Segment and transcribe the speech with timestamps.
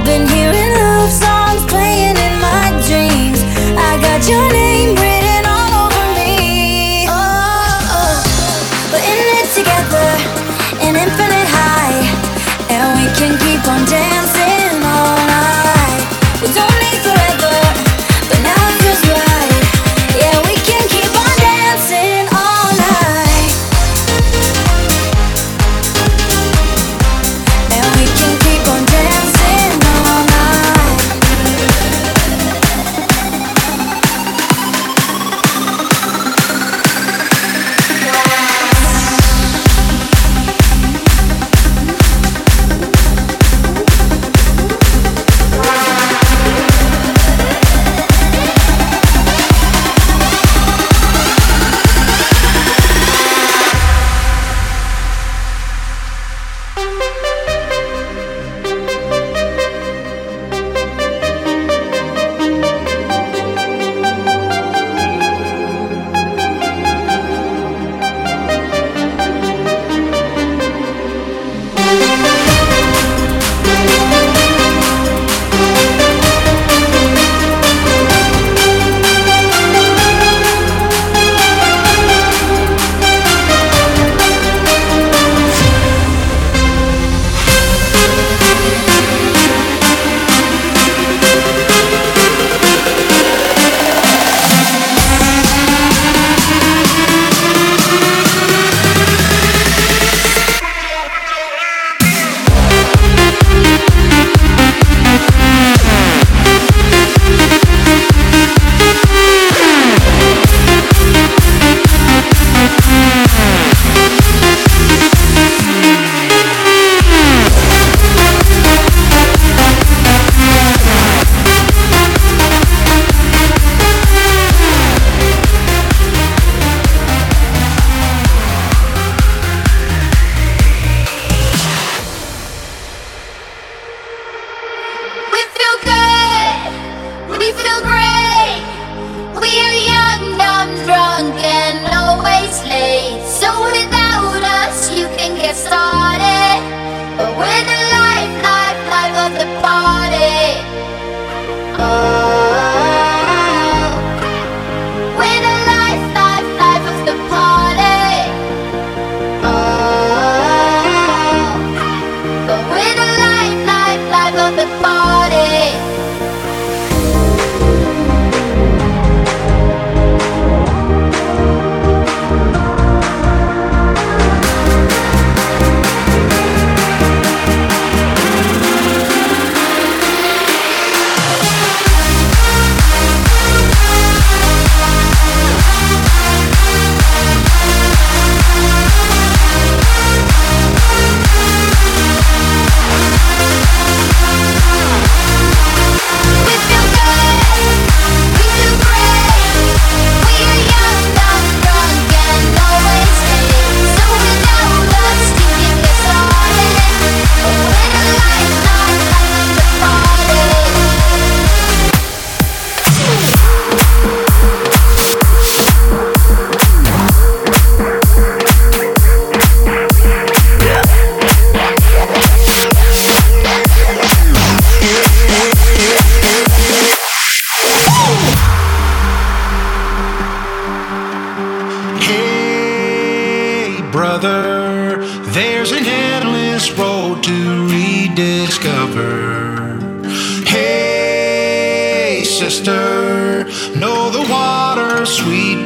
[0.00, 0.39] I've been hearing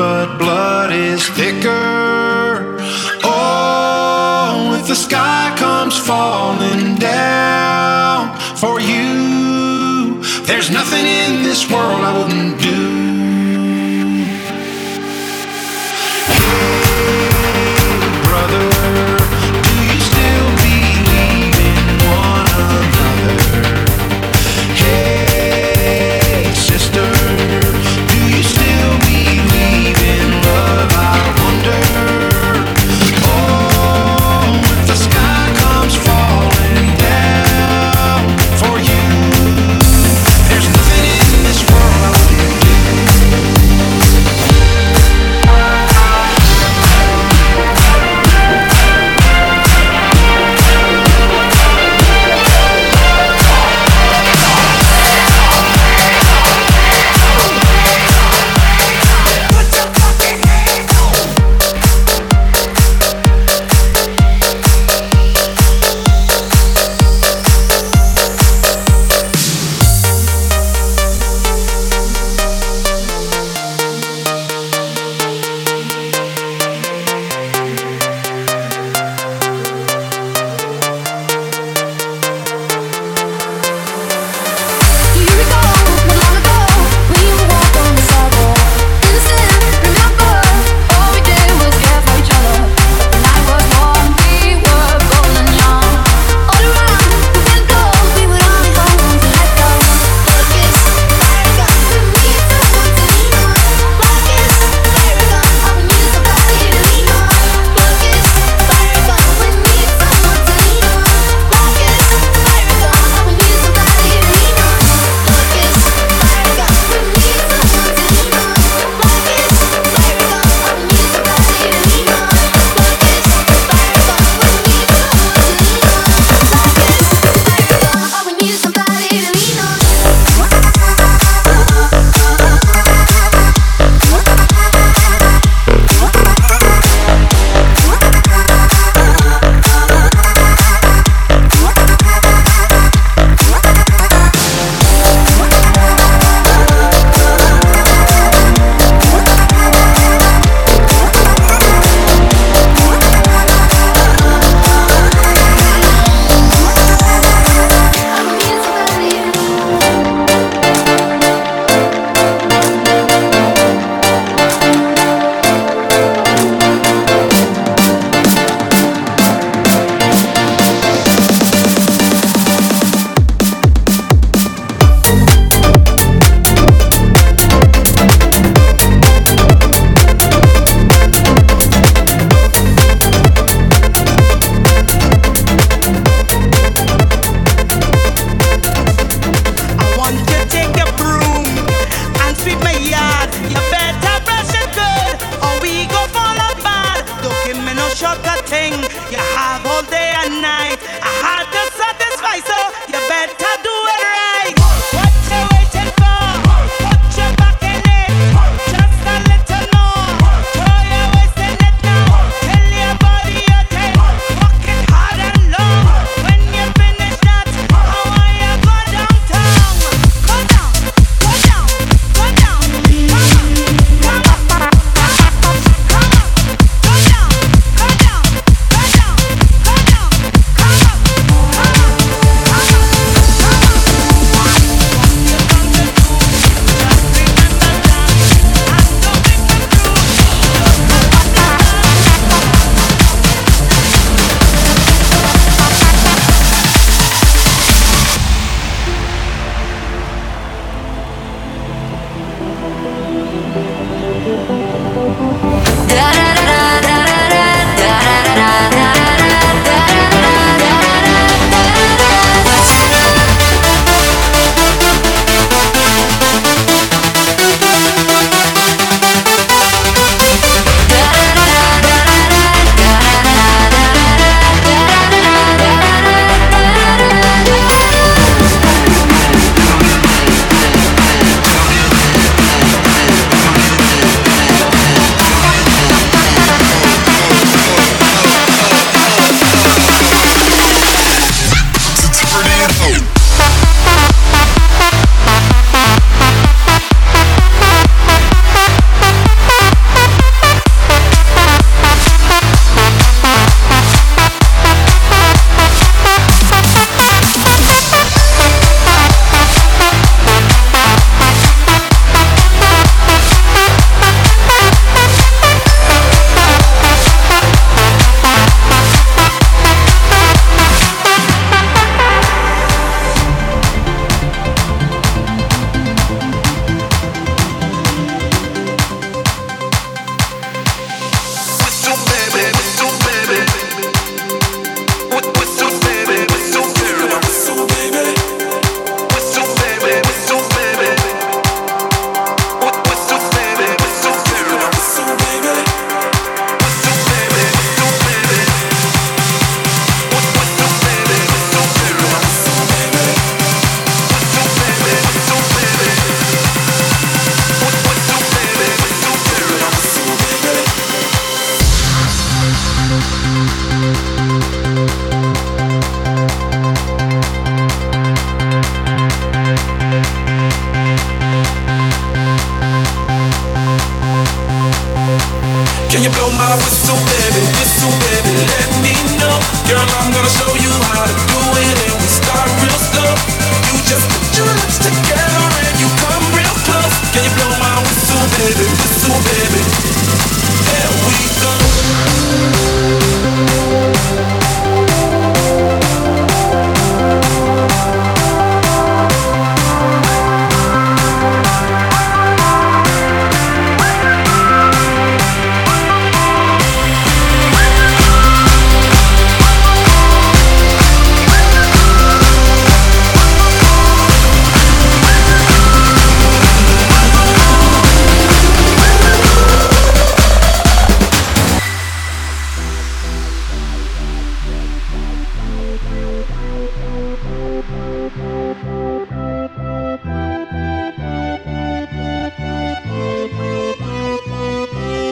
[0.00, 1.99] but blood is thicker.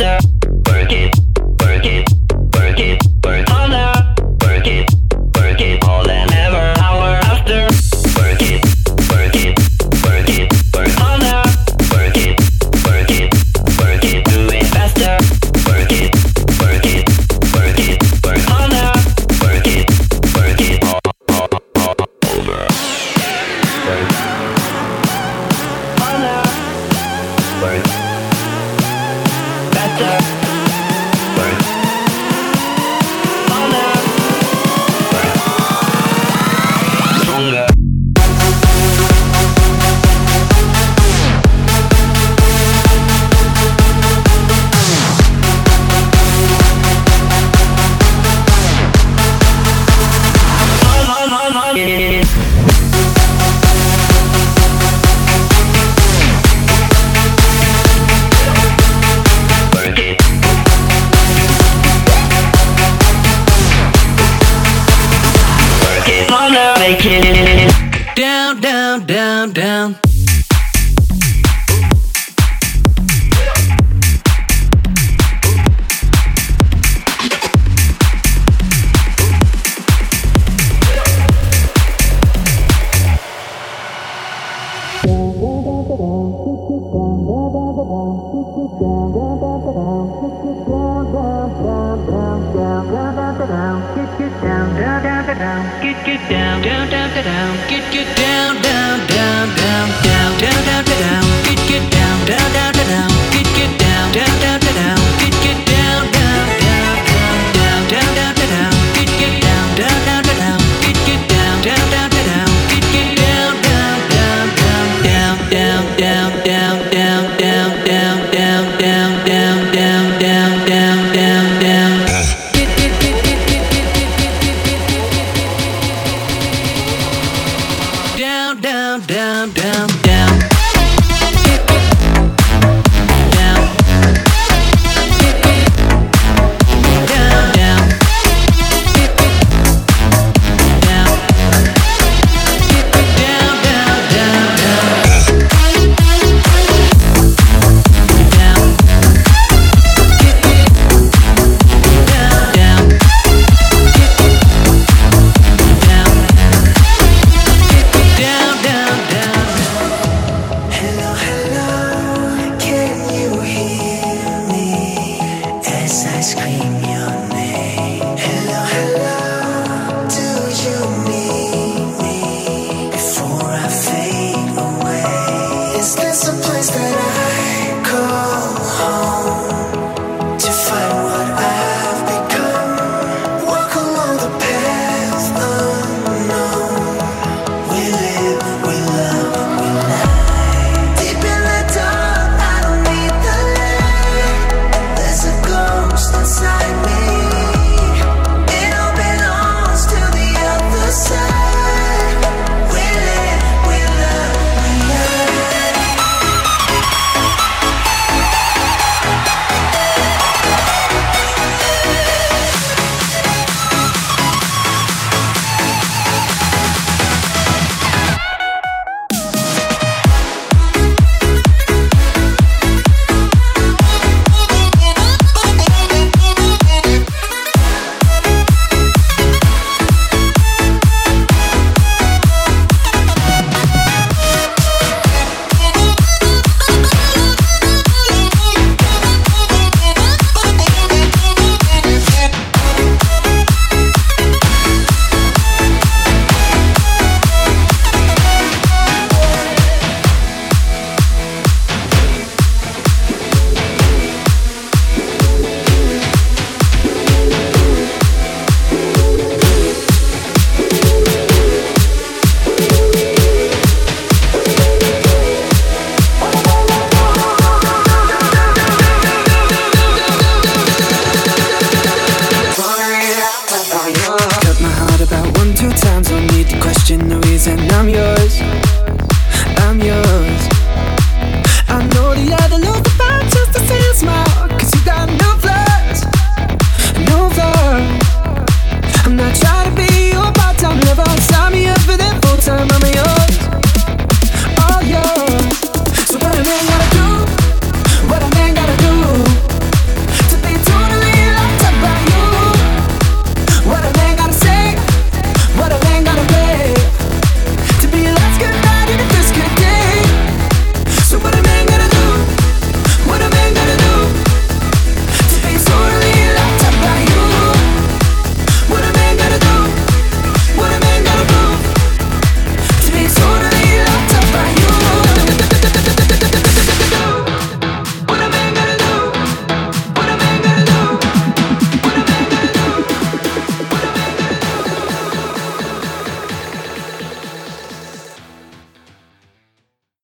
[0.00, 0.33] after.